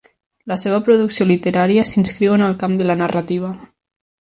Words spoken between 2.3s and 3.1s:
en el camp de la